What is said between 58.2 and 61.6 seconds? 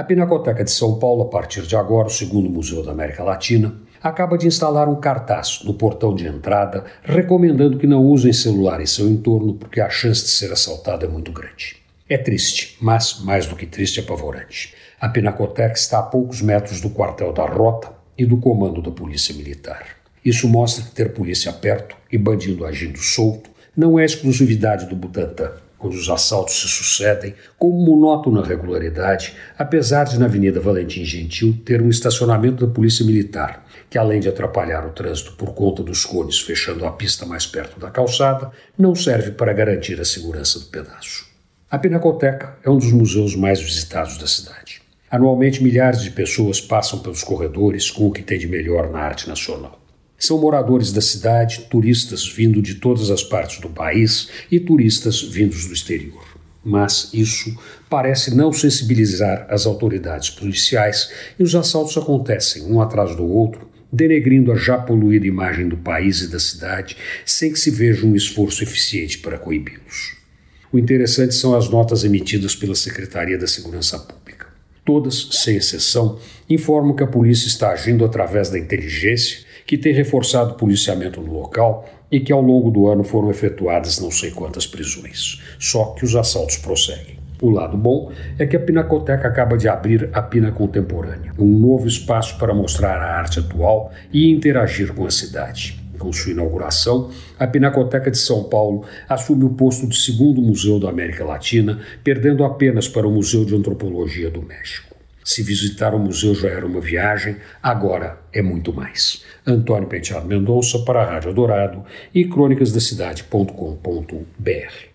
não sensibilizar as autoridades policiais e os